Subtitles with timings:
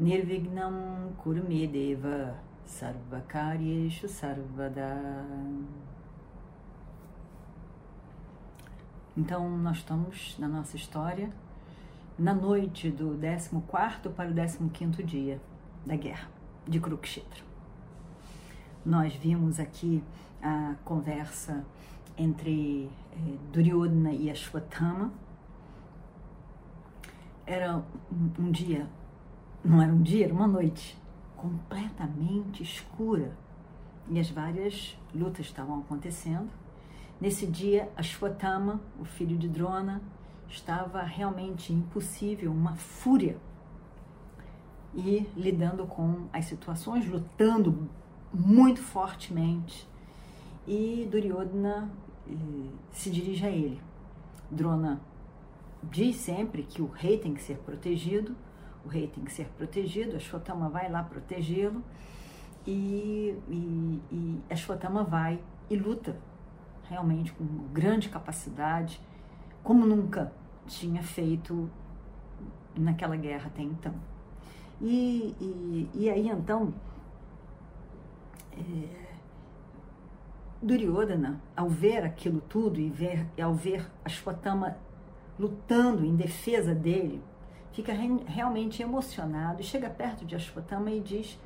[0.00, 4.96] Nirvignam Kurmedeva Sarvakaryeshu Sarvada
[9.14, 11.30] Então, nós estamos na nossa história
[12.18, 15.38] na noite do 14 para o 15 dia
[15.84, 16.30] da guerra
[16.66, 17.44] de Kurukshetra.
[18.82, 20.02] Nós vimos aqui
[20.42, 21.62] a conversa
[22.16, 25.12] entre eh, Duryodhana e Ashwatthama.
[27.46, 27.76] Era
[28.10, 28.88] um, um dia,
[29.64, 30.98] não era um dia, era uma noite
[31.36, 33.36] completamente escura
[34.08, 36.50] e as várias lutas estavam acontecendo.
[37.20, 40.02] Nesse dia, Ashwatthama, o filho de Drona,
[40.48, 43.36] estava realmente impossível, uma fúria,
[44.94, 47.88] e lidando com as situações, lutando
[48.32, 49.88] muito fortemente.
[50.66, 51.90] E Duryodhana
[52.28, 52.32] eh,
[52.92, 53.80] se dirige a ele.
[54.50, 55.00] Drona
[55.82, 58.34] diz sempre que o rei tem que ser protegido,
[58.84, 61.82] o rei tem que ser protegido, Ashwatthama vai lá protegê-lo,
[62.66, 66.16] e, e, e Ashwatthama vai e luta
[66.88, 69.00] realmente com grande capacidade,
[69.62, 70.32] como nunca
[70.66, 71.70] tinha feito
[72.76, 73.94] naquela guerra até então.
[74.80, 76.74] E, e, e aí então,
[78.52, 79.00] é,
[80.62, 84.76] Duryodhana, ao ver aquilo tudo e ver, ao ver Ashwatthama
[85.38, 87.22] lutando em defesa dele,
[87.72, 91.38] fica re, realmente emocionado chega perto de Ashwatthama e diz: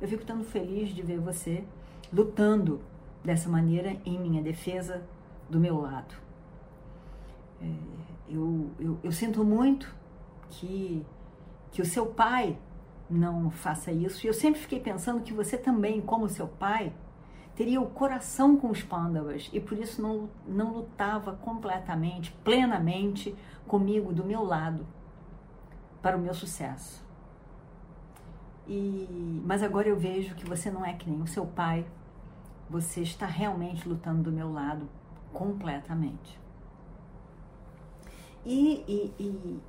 [0.00, 1.64] Eu fico tão feliz de ver você
[2.12, 2.80] lutando
[3.24, 5.02] dessa maneira em minha defesa
[5.48, 6.14] do meu lado.
[7.60, 7.66] É,
[8.28, 9.94] eu, eu, eu sinto muito
[10.50, 11.04] que,
[11.72, 12.56] que o seu pai
[13.10, 14.24] não faça isso.
[14.24, 16.92] E eu sempre fiquei pensando que você também, como seu pai,
[17.56, 23.34] teria o coração com os Pandavas e por isso não, não lutava completamente, plenamente
[23.66, 24.86] comigo, do meu lado,
[26.02, 27.04] para o meu sucesso.
[28.66, 31.86] E, mas agora eu vejo que você não é que nem o seu pai,
[32.68, 34.88] você está realmente lutando do meu lado
[35.32, 36.38] completamente.
[38.44, 39.60] E, e, e,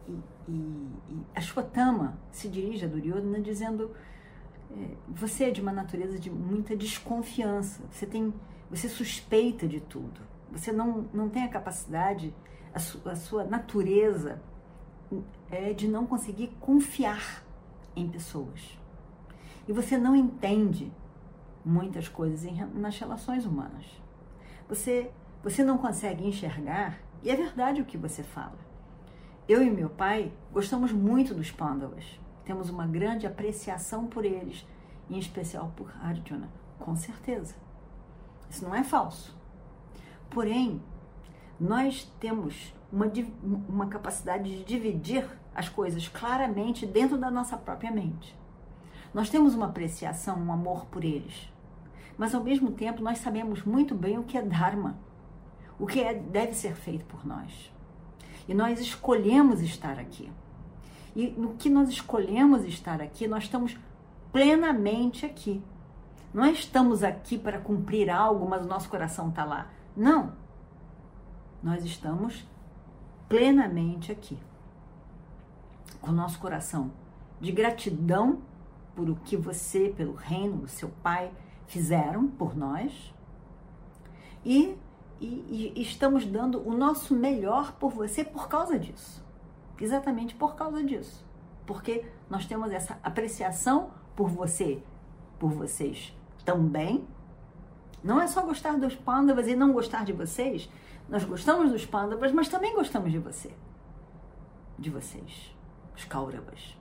[0.47, 0.87] e,
[1.33, 3.91] Ashwatthama se dirige a Duryodhana dizendo
[4.71, 8.33] é, você é de uma natureza de muita desconfiança, você tem,
[8.69, 12.33] você suspeita de tudo, você não, não tem a capacidade,
[12.73, 14.41] a, su, a sua natureza
[15.49, 17.43] é de não conseguir confiar
[17.95, 18.77] em pessoas.
[19.67, 20.91] E você não entende
[21.63, 23.85] muitas coisas em, nas relações humanas.
[24.67, 25.11] Você,
[25.43, 28.57] você não consegue enxergar, e é verdade o que você fala.
[29.47, 32.19] Eu e meu pai gostamos muito dos Pandavas.
[32.45, 34.65] Temos uma grande apreciação por eles,
[35.09, 36.49] em especial por Arjuna,
[36.79, 37.55] com certeza.
[38.49, 39.35] Isso não é falso.
[40.29, 40.81] Porém,
[41.59, 43.11] nós temos uma,
[43.67, 48.37] uma capacidade de dividir as coisas claramente dentro da nossa própria mente.
[49.13, 51.49] Nós temos uma apreciação, um amor por eles
[52.19, 54.97] mas ao mesmo tempo nós sabemos muito bem o que é Dharma,
[55.79, 57.71] o que é, deve ser feito por nós.
[58.45, 60.29] E nós escolhemos estar aqui.
[61.15, 63.77] E no que nós escolhemos estar aqui, nós estamos
[64.33, 65.63] plenamente aqui.
[66.33, 69.69] Não estamos aqui para cumprir algo, mas o nosso coração está lá.
[69.95, 70.33] Não.
[71.63, 72.45] Nós estamos
[73.29, 74.37] plenamente aqui.
[76.01, 76.91] Com o nosso coração
[77.39, 78.41] de gratidão
[78.95, 81.31] por o que você, pelo reino, o seu pai,
[81.67, 83.13] fizeram por nós
[84.43, 84.75] e,
[85.21, 89.23] e, e estamos dando o nosso melhor por você por causa disso.
[89.79, 91.25] Exatamente por causa disso.
[91.65, 94.81] Porque nós temos essa apreciação por você,
[95.37, 97.07] por vocês também.
[98.03, 100.69] Não é só gostar dos pândavas e não gostar de vocês.
[101.09, 103.51] Nós gostamos dos pândavas, mas também gostamos de você.
[104.77, 105.55] De vocês,
[105.95, 106.77] os Kauravas.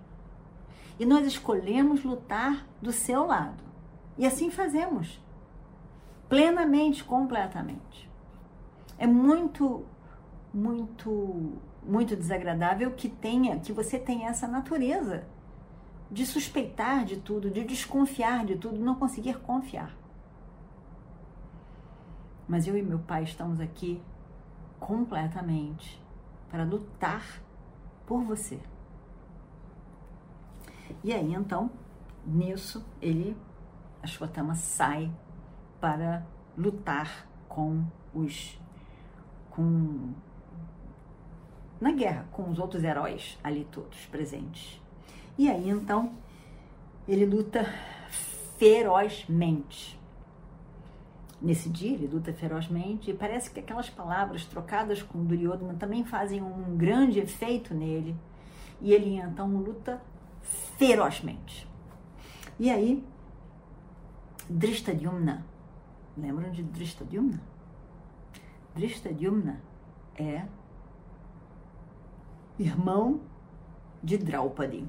[0.98, 3.62] E nós escolhemos lutar do seu lado.
[4.18, 5.18] E assim fazemos.
[6.28, 8.10] Plenamente, completamente.
[8.98, 9.86] É muito,
[10.52, 15.24] muito, muito desagradável que tenha, que você tenha essa natureza
[16.10, 19.96] de suspeitar de tudo, de desconfiar de tudo, não conseguir confiar.
[22.46, 24.02] Mas eu e meu pai estamos aqui
[24.80, 26.02] completamente
[26.50, 27.42] para lutar
[28.06, 28.58] por você.
[31.04, 31.70] E aí então
[32.28, 33.36] nisso, ele,
[34.02, 35.10] Ashwatthama, sai
[35.80, 36.26] para
[36.56, 37.84] lutar com
[38.14, 38.58] os.
[39.50, 40.12] com.
[41.80, 44.80] na guerra, com os outros heróis ali todos presentes.
[45.36, 46.12] E aí então
[47.06, 47.64] ele luta
[48.58, 49.98] ferozmente.
[51.40, 56.42] Nesse dia ele luta ferozmente e parece que aquelas palavras trocadas com Duryodhana também fazem
[56.42, 58.16] um grande efeito nele.
[58.80, 60.02] E ele então luta
[60.76, 61.68] ferozmente.
[62.58, 63.04] E aí,
[64.50, 65.46] Drishtadyumna,
[66.16, 67.40] lembram de Drishtadyumna?
[68.74, 69.60] Drishtadyumna
[70.16, 70.44] é
[72.58, 73.20] irmão
[74.02, 74.88] de Draupadi.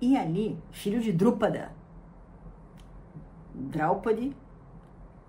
[0.00, 1.72] E ali, filho de Drupada,
[3.54, 4.36] Draupadi,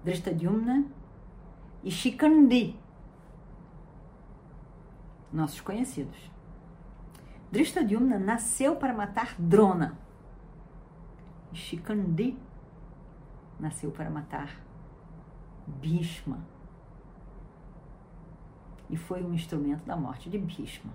[0.03, 0.85] Drishtadyumna
[1.83, 2.79] e Shikandi,
[5.31, 6.31] nossos conhecidos.
[7.51, 9.97] Drishtadyumna nasceu para matar Drona.
[11.51, 12.37] E Shikandi
[13.59, 14.59] nasceu para matar
[15.67, 16.39] Bhishma.
[18.89, 20.91] E foi um instrumento da morte de Bhishma.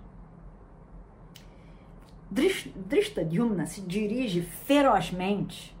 [2.29, 5.76] Drishtadyumna se dirige ferozmente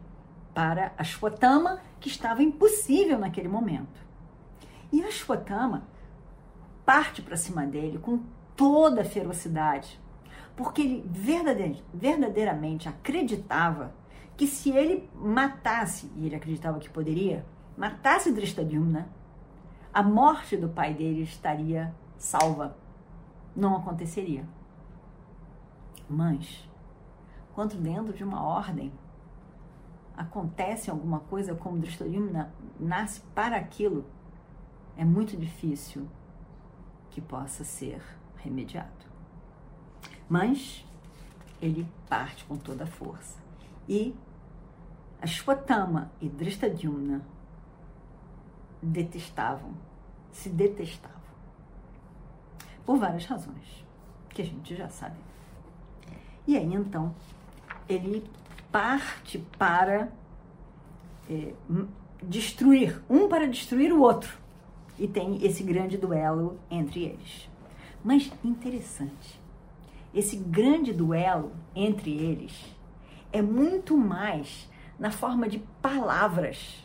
[0.57, 4.01] para Ashwatthama, que estava impossível naquele momento.
[4.91, 5.83] E Ashwatthama
[6.83, 8.23] parte para cima dele com
[8.55, 10.01] toda a ferocidade,
[10.55, 11.07] porque ele
[11.93, 13.93] verdadeiramente acreditava
[14.35, 17.45] que se ele matasse, e ele acreditava que poderia,
[17.77, 19.07] matasse Drishtadyumna,
[19.93, 22.75] a morte do pai dele estaria salva.
[23.55, 24.43] Não aconteceria.
[26.09, 26.67] Mas,
[27.53, 28.91] quando dentro de uma ordem
[30.17, 34.03] acontece alguma coisa como Drishtadyumna nasce para aquilo,
[34.97, 36.07] é muito difícil
[37.11, 38.01] que possa ser
[38.37, 39.05] remediado.
[40.27, 40.83] Mas
[41.61, 43.37] ele parte com toda a força.
[43.87, 44.15] E
[45.21, 47.21] Ashwatthama e Drishtadyumna
[48.81, 49.73] detestavam,
[50.31, 51.17] se detestavam.
[52.85, 53.85] Por várias razões,
[54.29, 55.17] que a gente já sabe.
[56.45, 57.13] E aí então
[57.87, 58.29] ele
[58.71, 60.11] parte para
[61.29, 61.53] é,
[62.21, 64.37] destruir, um para destruir o outro.
[64.99, 67.49] E tem esse grande duelo entre eles.
[68.03, 69.39] Mas interessante,
[70.13, 72.53] esse grande duelo entre eles
[73.31, 76.83] é muito mais na forma de palavras.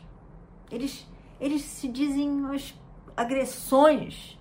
[0.70, 1.06] Eles,
[1.40, 2.74] eles se dizem as
[3.16, 4.38] agressões,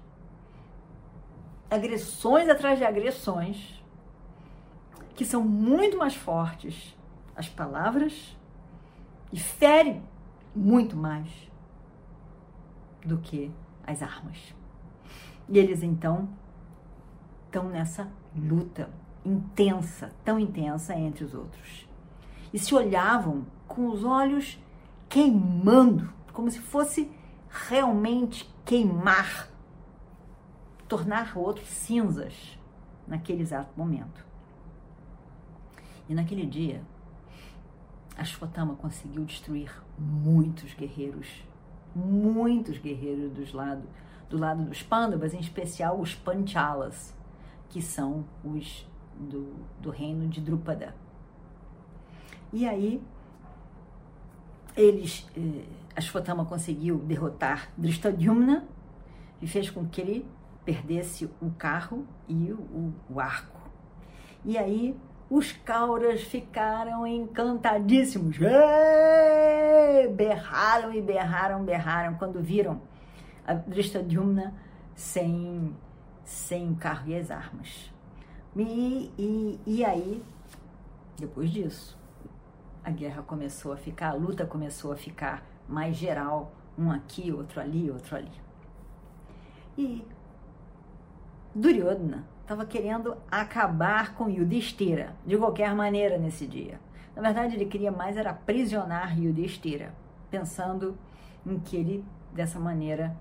[1.70, 3.82] agressões atrás de agressões
[5.16, 6.96] que são muito mais fortes
[7.42, 8.38] as palavras
[9.34, 10.04] e ferem
[10.56, 11.28] muito mais
[13.04, 13.52] do que
[13.84, 14.54] as armas.
[15.50, 16.30] E eles então
[17.46, 18.90] estão nessa luta
[19.26, 21.90] intensa, tão intensa entre os outros.
[22.54, 24.60] E se olhavam com os olhos
[25.10, 27.12] queimando, como se fosse
[27.50, 29.50] realmente queimar,
[30.88, 32.58] tornar o outro cinzas
[33.08, 34.24] naquele exato momento.
[36.08, 36.84] E naquele dia,
[38.18, 41.28] Ashwatthama conseguiu destruir muitos guerreiros,
[41.96, 43.84] muitos guerreiros dos lado,
[44.30, 47.14] do lado dos Pandavas, em especial os Panchalas,
[47.70, 48.88] que são os
[49.18, 50.96] do, do reino de Drupada.
[52.54, 53.02] E aí,
[54.76, 55.66] eles, eh,
[55.96, 58.66] Ashwatthama conseguiu derrotar Drishtadyumna
[59.42, 60.26] e fez com que ele
[60.66, 63.60] perdesse o carro e o, o arco.
[64.44, 64.98] E aí
[65.32, 68.38] os cauras ficaram encantadíssimos.
[70.14, 72.82] Berraram e berraram, berraram quando viram
[73.48, 74.54] a Drishtadyumna
[74.94, 75.74] sem,
[76.26, 77.94] sem carro e as armas.
[78.58, 80.22] E, e, e aí,
[81.18, 81.98] depois disso,
[82.84, 87.62] a guerra começou a ficar, a luta começou a ficar mais geral, um aqui, outro
[87.62, 88.42] ali, outro ali.
[89.78, 90.06] E
[91.56, 96.80] Duryodhana estava querendo acabar com Yudhishthira, de qualquer maneira, nesse dia.
[97.16, 99.94] Na verdade, ele queria mais era aprisionar Yudhishthira,
[100.30, 100.98] pensando
[101.46, 103.16] em que ele, dessa maneira,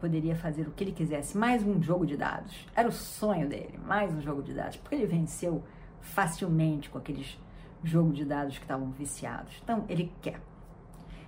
[0.00, 1.38] poderia fazer o que ele quisesse.
[1.38, 2.66] Mais um jogo de dados.
[2.74, 5.62] Era o sonho dele, mais um jogo de dados, porque ele venceu
[6.00, 7.38] facilmente com aqueles
[7.84, 9.60] jogos de dados que estavam viciados.
[9.62, 10.40] Então, ele quer.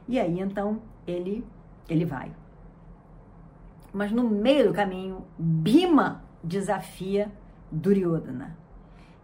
[0.08, 1.44] E aí, então, ele,
[1.88, 2.32] ele vai.
[3.92, 7.32] Mas no meio do caminho, Bima desafia
[7.70, 8.56] Duryodhana.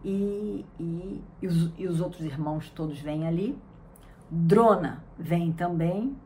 [0.02, 3.56] E, e, e, os, e os outros irmãos todos vêm ali.
[4.30, 6.16] Drona vem também.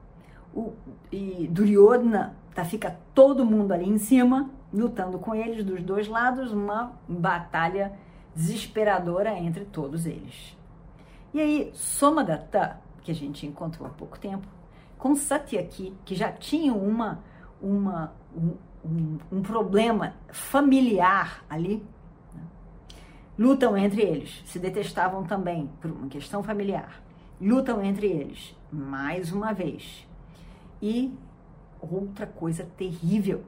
[0.54, 0.72] O,
[1.10, 6.52] e Duryodhana tá, fica todo mundo ali em cima, lutando com eles dos dois lados,
[6.52, 7.92] uma batalha
[8.34, 10.56] desesperadora entre todos eles.
[11.32, 14.46] E aí, Somadatta, que a gente encontrou há pouco tempo,
[14.96, 17.22] com Satyaki, que já tinham uma,
[17.60, 21.82] uma, um, um, um problema familiar ali,
[22.34, 22.42] né?
[23.38, 27.02] lutam entre eles, se detestavam também por uma questão familiar,
[27.40, 30.06] lutam entre eles mais uma vez.
[30.82, 31.16] E
[31.80, 33.44] outra coisa terrível,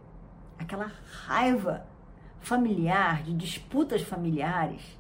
[0.59, 0.91] aquela
[1.27, 1.87] raiva
[2.41, 4.99] familiar, de disputas familiares,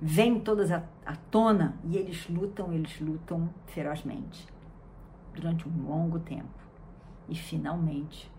[0.00, 0.82] vem todas à,
[1.30, 4.46] tona e eles lutam, eles lutam ferozmente
[5.34, 6.48] durante um longo tempo.
[7.28, 8.30] E finalmente,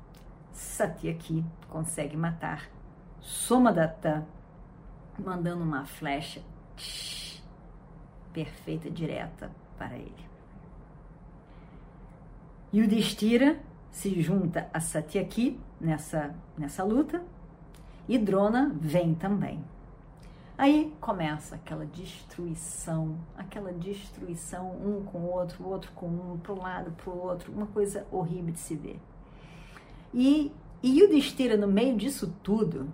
[0.57, 2.67] Satyaki consegue matar
[3.21, 4.25] Somadatta,
[5.19, 6.41] mandando uma flecha
[6.75, 7.43] tsh,
[8.33, 10.27] perfeita, direta para ele.
[12.73, 13.59] Yudhishthira
[13.91, 17.23] se junta a Satyaki nessa, nessa luta
[18.09, 19.63] e Drona vem também.
[20.57, 26.53] Aí começa aquela destruição, aquela destruição um com o outro, o outro com um, para
[26.53, 28.99] um lado, para o outro, uma coisa horrível de se ver.
[30.13, 32.87] E, e Yudhishthira, no meio disso tudo,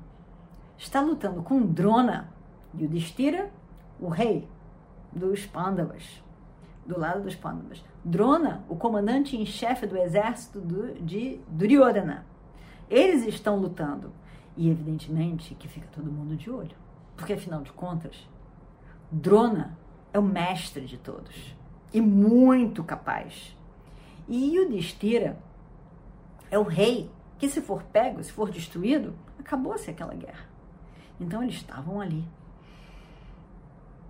[0.78, 2.32] está lutando com Drona.
[2.78, 3.52] Yudhishthira,
[4.00, 4.48] o rei
[5.12, 6.24] dos Pandavas,
[6.86, 7.84] do lado dos Pandavas.
[8.04, 12.26] Drona, o comandante em chefe do exército do, de Duryodhana.
[12.90, 14.12] Eles estão lutando.
[14.56, 16.76] E evidentemente que fica todo mundo de olho.
[17.16, 18.28] Porque afinal de contas,
[19.12, 19.78] Drona
[20.12, 21.56] é o mestre de todos
[21.94, 23.56] e muito capaz.
[24.28, 25.38] E Yudhishthira
[26.54, 30.46] é o rei que se for pego, se for destruído, acabou-se aquela guerra.
[31.20, 32.24] Então eles estavam ali,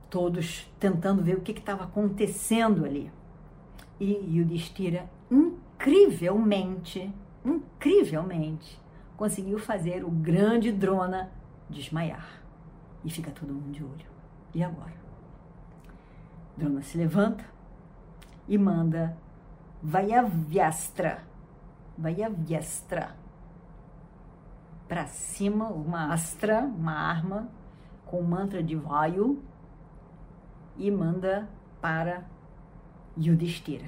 [0.09, 3.09] todos tentando ver o que estava acontecendo ali.
[3.97, 7.13] E Yudhishthira, incrivelmente,
[7.45, 8.77] incrivelmente,
[9.15, 11.31] conseguiu fazer o grande Drona
[11.69, 12.41] desmaiar.
[13.05, 14.05] E fica todo mundo de olho.
[14.53, 15.01] E agora?
[16.57, 17.45] Drona se levanta
[18.49, 19.17] e manda
[19.81, 21.23] Vayavyastra,
[21.97, 23.15] Vayavyastra,
[24.87, 27.49] para cima, uma astra, uma arma,
[28.05, 29.41] com o mantra de Vayu,
[30.77, 31.47] e manda
[31.81, 32.23] para
[33.17, 33.85] Yudhishthira.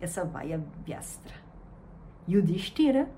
[0.00, 1.34] Essa Vayavyastra.
[2.28, 3.10] Yudhishthira,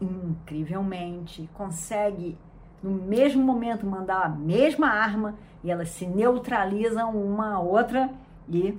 [0.00, 2.38] incrivelmente, consegue
[2.82, 8.10] no mesmo momento mandar a mesma arma e elas se neutralizam uma a outra
[8.48, 8.78] e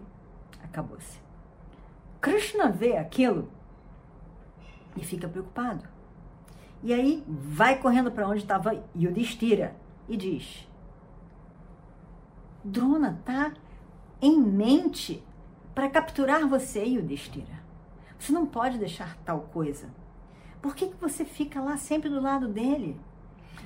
[0.63, 1.19] acabou-se.
[2.19, 3.49] Krishna vê aquilo
[4.95, 5.87] e fica preocupado.
[6.81, 9.75] E aí vai correndo para onde estava Yudhishthira
[10.07, 10.67] e diz:
[12.63, 13.53] Drona tá
[14.21, 15.23] em mente
[15.73, 17.63] para capturar você, Yudhishthira.
[18.19, 19.89] Você não pode deixar tal coisa.
[20.61, 22.97] Por que, que você fica lá sempre do lado dele?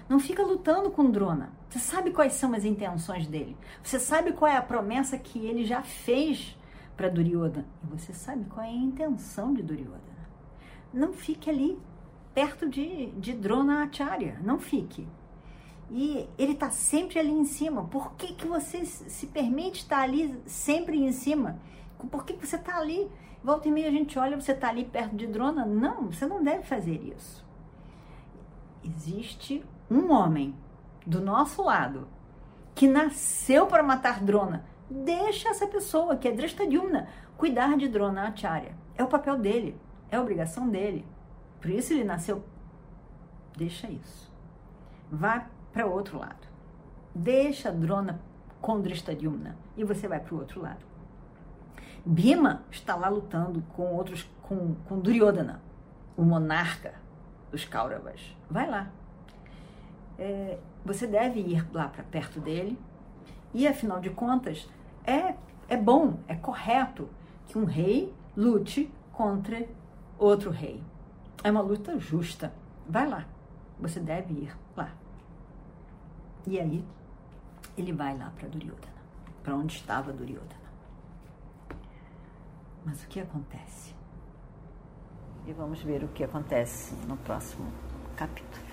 [0.10, 1.52] Não fica lutando com Drona.
[1.70, 3.58] Você sabe quais são as intenções dele.
[3.84, 6.58] Você sabe qual é a promessa que ele já fez
[6.96, 7.68] para Duryodhana.
[7.84, 10.17] E você sabe qual é a intenção de Duryodhana.
[10.94, 11.78] Não fique ali,
[12.34, 14.40] perto de, de Drona Acharya.
[14.44, 15.08] Não fique.
[15.90, 17.86] E ele está sempre ali em cima.
[17.86, 21.60] Por que, que você se permite estar ali sempre em cima?
[22.12, 23.10] Por que, que você está ali?
[23.44, 25.66] Volta e meia a gente olha, você está ali perto de Drona.
[25.66, 27.46] Não, você não deve fazer isso.
[28.84, 30.54] Existe um homem
[31.06, 32.08] do nosso lado
[32.76, 38.76] que nasceu para matar Drona, deixa essa pessoa, que é Drestadyumna, cuidar de Drona Acharya.
[38.96, 39.76] É o papel dele,
[40.10, 41.06] é a obrigação dele.
[41.62, 42.44] Por isso ele nasceu.
[43.56, 44.32] Deixa isso.
[45.12, 46.48] Vá para o outro lado.
[47.14, 48.20] Deixa Drona
[48.62, 50.86] com Drestadyumna e você vai para o outro lado.
[52.06, 55.62] Bhima está lá lutando com outros, com, com Duryodhana,
[56.16, 56.94] o monarca
[57.52, 58.36] dos Kauravas.
[58.50, 58.90] Vai lá,
[60.18, 62.78] é, você deve ir lá para perto dele.
[63.54, 64.68] E afinal de contas,
[65.06, 65.36] é,
[65.68, 67.10] é bom, é correto
[67.48, 69.68] que um rei lute contra
[70.18, 70.84] outro rei.
[71.44, 72.54] É uma luta justa.
[72.88, 73.26] Vai lá,
[73.80, 74.92] você deve ir lá.
[76.46, 76.84] E aí,
[77.78, 79.02] ele vai lá para Duryodhana,
[79.44, 80.68] para onde estava Duryodhana.
[82.86, 83.94] Mas o que acontece?
[85.46, 87.72] E vamos ver o que acontece no próximo
[88.16, 88.66] capítulo.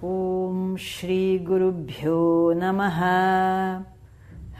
[0.00, 3.86] Om Shri Guru Bhyo Namaha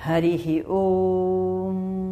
[0.04, 2.11] Harihi Om